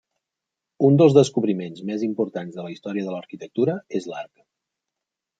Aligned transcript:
Un 0.87 0.95
dels 1.01 1.17
descobriments 1.17 1.83
més 1.89 2.05
importants 2.07 2.55
de 2.59 2.65
la 2.67 2.71
història 2.75 3.09
de 3.09 3.13
l'arquitectura 3.17 3.75
és 4.01 4.09
l'arc. 4.13 4.33